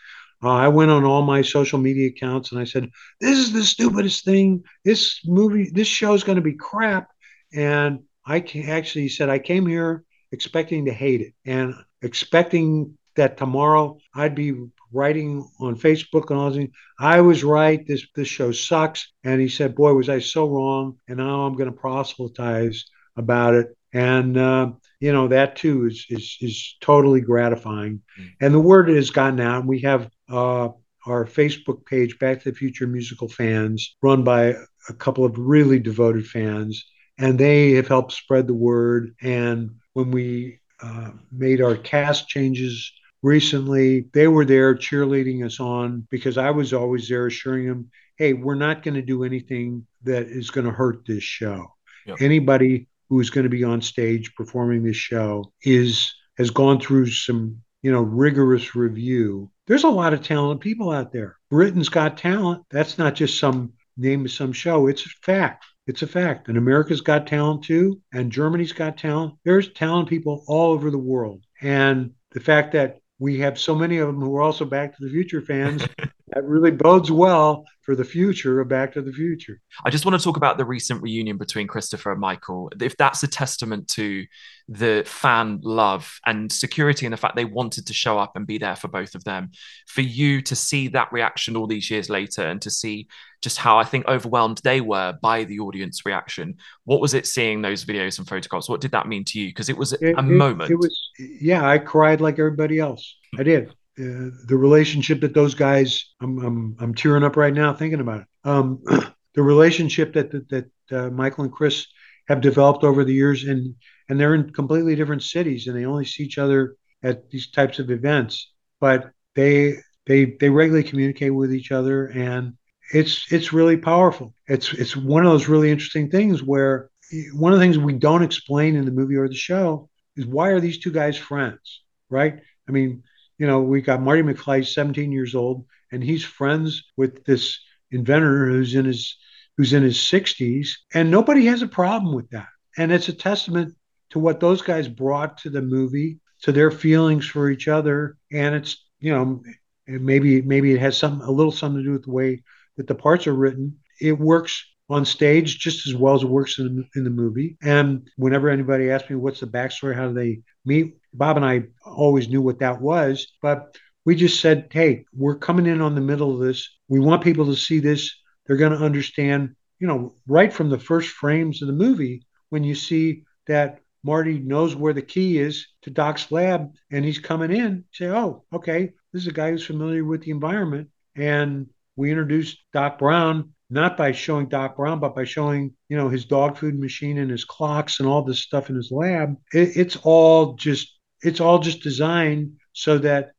[0.43, 3.63] uh, I went on all my social media accounts and I said, This is the
[3.63, 4.65] stupidest thing.
[4.85, 7.11] This movie, this show is going to be crap.
[7.53, 13.99] And I actually said, I came here expecting to hate it and expecting that tomorrow
[14.15, 14.55] I'd be
[14.95, 16.69] writing on Facebook and all this.
[16.99, 17.87] I was right.
[17.87, 19.13] This this show sucks.
[19.25, 22.85] And he said, "Boy, was I so wrong." And now I'm going to proselytize
[23.17, 23.77] about it.
[23.93, 28.03] And uh, you know that too is is is totally gratifying.
[28.19, 28.29] Mm-hmm.
[28.41, 29.61] And the word has gotten out.
[29.61, 30.69] And we have uh,
[31.07, 34.55] our Facebook page, Back to the Future Musical Fans, run by
[34.89, 36.85] a couple of really devoted fans,
[37.19, 39.15] and they have helped spread the word.
[39.23, 42.93] And when we uh, made our cast changes
[43.25, 48.35] recently they were there cheerleading us on because I was always there assuring them, hey,
[48.35, 51.67] we're not going to do anything that is going to hurt this show.
[52.07, 52.19] Yep.
[52.21, 57.07] Anybody who is going to be on stage performing this show is has gone through
[57.07, 59.51] some you know rigorous review.
[59.67, 61.37] There's a lot of talented people out there.
[61.51, 62.65] Britain's Got Talent.
[62.71, 64.87] That's not just some name of some show.
[64.87, 65.65] It's a fact.
[65.87, 66.49] It's a fact.
[66.49, 69.35] And America's got talent too, and Germany's got talent.
[69.45, 71.43] There's talented people all over the world.
[71.63, 75.05] And the fact that we have so many of them who are also Back to
[75.05, 75.87] the Future fans,
[76.35, 79.61] that really bodes well for the future of Back to the Future.
[79.85, 82.73] I just want to talk about the recent reunion between Christopher and Michael.
[82.81, 84.25] If that's a testament to
[84.69, 88.59] the fan love and security and the fact they wanted to show up and be
[88.59, 89.53] there for both of them,
[89.87, 93.07] for you to see that reaction all these years later and to see
[93.41, 96.57] just how I think overwhelmed they were by the audience reaction.
[96.85, 98.69] What was it seeing those videos and photographs?
[98.69, 99.51] What did that mean to you?
[99.51, 100.71] Because it was a it, moment.
[100.71, 103.17] It, it was, yeah, I cried like everybody else.
[103.39, 103.73] I did.
[103.99, 108.23] Uh, the relationship that those guys, I'm, I'm, I'm tearing up right now thinking about
[108.23, 108.27] it.
[108.43, 108.83] Um,
[109.35, 111.87] the relationship that that, that uh, Michael and Chris
[112.29, 113.75] have developed over the years, and
[114.09, 117.79] and they're in completely different cities, and they only see each other at these types
[117.79, 119.77] of events, but they
[120.07, 122.55] they they regularly communicate with each other, and
[122.93, 124.35] it's it's really powerful.
[124.49, 126.91] It's it's one of those really interesting things where
[127.33, 130.49] one of the things we don't explain in the movie or the show is why
[130.49, 132.41] are these two guys friends, right?
[132.69, 133.03] I mean,
[133.39, 137.59] you know, we got Marty McFly, 17 years old, and he's friends with this
[137.91, 139.17] inventor who's in his
[139.57, 142.49] who's in his 60s, and nobody has a problem with that.
[142.77, 143.75] And it's a testament
[144.11, 148.55] to what those guys brought to the movie, to their feelings for each other, and
[148.55, 149.43] it's you know
[149.87, 152.43] maybe maybe it has some a little something to do with the way
[152.77, 153.79] that the parts are written.
[154.01, 157.57] It works on stage just as well as it works in, in the movie.
[157.63, 161.65] And whenever anybody asks me what's the backstory, how do they meet, Bob and I
[161.85, 166.01] always knew what that was, but we just said, hey, we're coming in on the
[166.01, 166.69] middle of this.
[166.89, 168.15] We want people to see this.
[168.47, 172.65] They're going to understand, you know, right from the first frames of the movie when
[172.65, 177.51] you see that Marty knows where the key is to Doc's lab and he's coming
[177.51, 180.91] in, say, oh, okay, this is a guy who's familiar with the environment.
[181.17, 186.09] And we introduced Doc Brown not by showing Doc Brown, but by showing, you know,
[186.09, 189.37] his dog food machine and his clocks and all this stuff in his lab.
[189.53, 190.94] It, it's all just
[191.25, 193.33] it's all just designed so that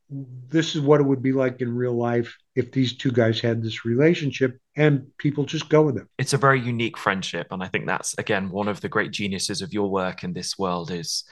[0.49, 3.61] this is what it would be like in real life if these two guys had
[3.61, 6.03] this relationship and people just go with it.
[6.17, 9.61] It's a very unique friendship and I think that's again one of the great geniuses
[9.61, 11.23] of your work in this world is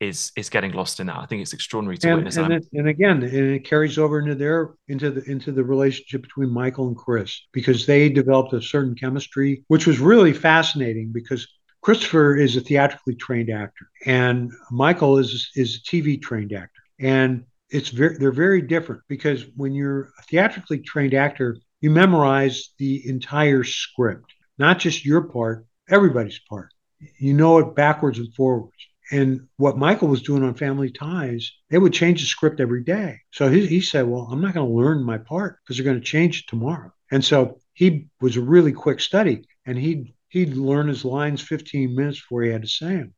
[0.00, 1.18] is is getting lost in that.
[1.18, 2.36] I think it's extraordinary to and, witness.
[2.36, 6.22] And, it, and again, and it carries over into their into the into the relationship
[6.22, 11.46] between Michael and Chris because they developed a certain chemistry, which was really fascinating because
[11.82, 17.44] Christopher is a theatrically trained actor, and Michael is is a TV trained actor, and
[17.70, 23.08] it's very they're very different because when you're a theatrically trained actor, you memorize the
[23.08, 26.72] entire script, not just your part, everybody's part.
[27.18, 28.72] You know it backwards and forwards.
[29.12, 33.20] And what Michael was doing on Family Ties, they would change the script every day.
[33.30, 36.00] So he, he said, Well, I'm not going to learn my part because they're going
[36.00, 36.90] to change it tomorrow.
[37.12, 41.96] And so he was a really quick study and he'd he'd learn his lines 15
[41.96, 43.14] minutes before he had to say them.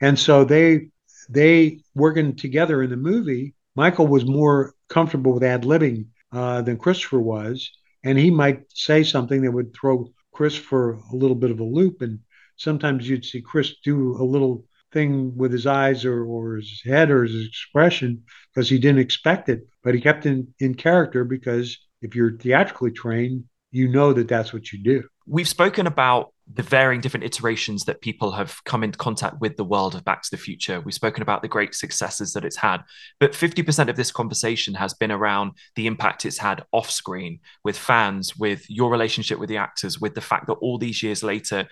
[0.00, 0.88] And so they
[1.28, 6.76] they working together in the movie, Michael was more comfortable with ad libbing uh, than
[6.76, 7.70] Christopher was,
[8.04, 11.64] and he might say something that would throw Chris for a little bit of a
[11.64, 12.00] loop.
[12.00, 12.20] And
[12.56, 17.10] sometimes you'd see Chris do a little thing with his eyes or, or his head
[17.10, 18.22] or his expression
[18.54, 22.90] because he didn't expect it, but he kept in, in character because if you're theatrically
[22.92, 25.02] trained, you know that that's what you do.
[25.26, 29.64] We've spoken about the varying different iterations that people have come into contact with the
[29.64, 30.80] world of Back to the Future.
[30.80, 32.82] We've spoken about the great successes that it's had,
[33.20, 37.78] but 50% of this conversation has been around the impact it's had off screen with
[37.78, 41.66] fans, with your relationship with the actors, with the fact that all these years later,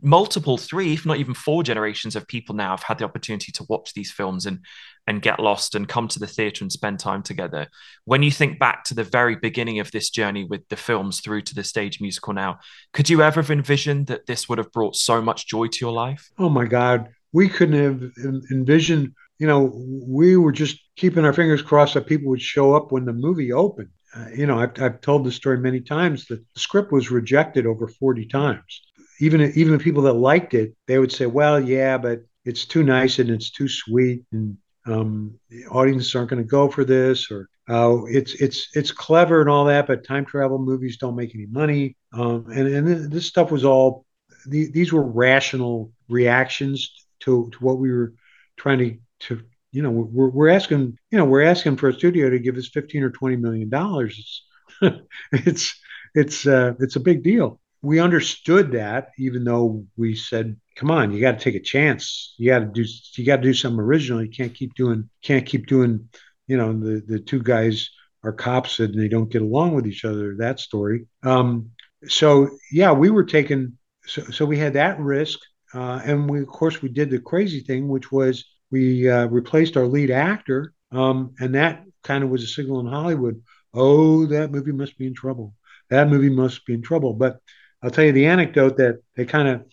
[0.00, 3.66] multiple three, if not even four generations of people now have had the opportunity to
[3.68, 4.60] watch these films and
[5.06, 7.68] and get lost and come to the theatre and spend time together.
[8.04, 11.42] When you think back to the very beginning of this journey with the films through
[11.42, 12.60] to the stage musical now,
[12.92, 15.92] could you ever have envisioned that this would have brought so much joy to your
[15.92, 16.30] life?
[16.38, 17.08] Oh my God.
[17.32, 19.72] We couldn't have envisioned, you know,
[20.06, 23.52] we were just keeping our fingers crossed that people would show up when the movie
[23.52, 23.88] opened.
[24.16, 27.66] Uh, you know, I've, I've told the story many times that the script was rejected
[27.66, 28.82] over 40 times.
[29.20, 32.82] Even even the people that liked it, they would say, "Well, yeah, but it's too
[32.82, 34.56] nice and it's too sweet and
[34.86, 39.40] um, the audiences aren't going to go for this or uh, it's it's it's clever
[39.40, 41.96] and all that, but time travel movies don't make any money.
[42.12, 44.04] Um, and and this stuff was all
[44.46, 48.12] the, these were rational reactions to to what we were
[48.58, 52.28] trying to to you know we're we're asking you know we're asking for a studio
[52.28, 54.42] to give us fifteen or twenty million dollars.
[54.82, 55.00] It's
[55.32, 55.80] it's
[56.14, 57.60] it's uh, it's a big deal.
[57.80, 62.34] We understood that, even though we said come on, you got to take a chance.
[62.38, 62.84] You got to do
[63.16, 64.22] you got to do something original.
[64.22, 66.08] You can't keep doing can't keep doing,
[66.46, 67.90] you know, the the two guys
[68.22, 70.34] are cops and they don't get along with each other.
[70.36, 71.06] That story.
[71.22, 71.70] Um,
[72.06, 75.38] so yeah, we were taking so so we had that risk,
[75.74, 79.76] uh, and we of course we did the crazy thing, which was we uh, replaced
[79.76, 83.42] our lead actor, um, and that kind of was a signal in Hollywood.
[83.72, 85.54] Oh, that movie must be in trouble.
[85.90, 87.14] That movie must be in trouble.
[87.14, 87.40] But
[87.82, 89.64] I'll tell you the anecdote that they kind of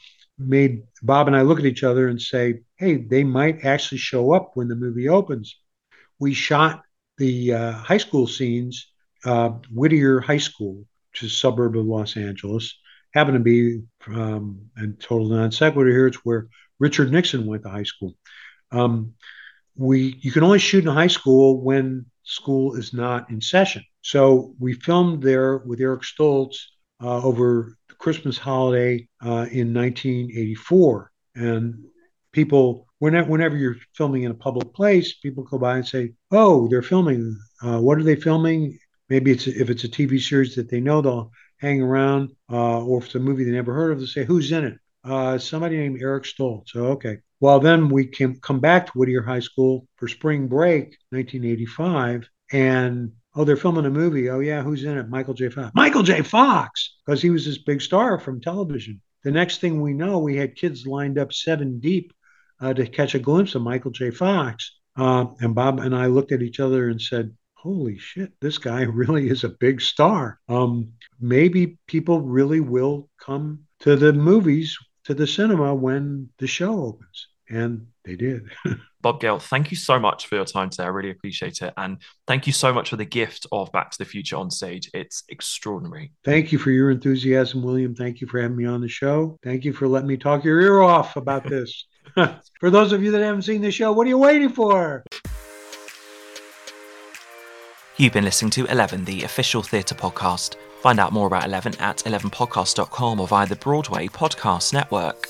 [0.48, 4.34] made Bob and I look at each other and say, hey, they might actually show
[4.34, 5.58] up when the movie opens.
[6.20, 6.84] We shot
[7.18, 8.88] the uh, high school scenes,
[9.26, 12.78] uh, Whittier High School, which is a suburb of Los Angeles,
[13.14, 16.48] happened to be, um, and total non sequitur here, it's where
[16.80, 18.16] Richard Nixon went to high school.
[18.72, 19.14] Um,
[19.76, 23.84] we you can only shoot in high school when school is not in session.
[24.02, 26.56] So we filmed there with Eric Stoltz
[27.02, 31.86] uh, over Christmas holiday uh, in 1984, and
[32.32, 36.68] people whenever whenever you're filming in a public place, people go by and say, "Oh,
[36.68, 37.38] they're filming.
[37.62, 41.02] Uh, what are they filming?" Maybe it's if it's a TV series that they know,
[41.02, 44.26] they'll hang around, uh, or if it's a movie they never heard of, they'll say,
[44.26, 46.76] "Who's in it?" Uh, somebody named Eric Stoltz.
[46.76, 47.20] Okay.
[47.40, 53.12] Well, then we can come back to Whittier High School for spring break, 1985, and
[53.36, 54.30] oh, they're filming a movie.
[54.30, 55.10] Oh yeah, who's in it?
[55.10, 55.50] Michael J.
[55.50, 55.72] Fox.
[55.74, 56.22] Michael J.
[56.22, 59.02] Fox, because he was this big star from television.
[59.24, 62.14] The next thing we know, we had kids lined up seven deep
[62.60, 64.12] uh, to catch a glimpse of Michael J.
[64.12, 64.76] Fox.
[64.96, 68.82] Uh, and Bob and I looked at each other and said, Holy shit, this guy
[68.82, 70.40] really is a big star.
[70.50, 76.84] Um, maybe people really will come to the movies, to the cinema when the show
[76.84, 77.28] opens.
[77.50, 78.44] And they did.
[79.02, 80.84] Bob Gale, thank you so much for your time today.
[80.84, 81.74] I really appreciate it.
[81.78, 81.98] And
[82.28, 84.90] thank you so much for the gift of Back to the Future on stage.
[84.94, 86.12] It's extraordinary.
[86.24, 87.96] Thank you for your enthusiasm, William.
[87.96, 89.38] Thank you for having me on the show.
[89.44, 91.86] Thank you for letting me talk your ear off about this.
[92.60, 95.04] for those of you that haven't seen the show, what are you waiting for?
[97.98, 100.56] You've been listening to 11, the official theatre podcast.
[100.82, 105.30] Find out more about 11 at 11podcast.com or via the Broadway Podcast Network.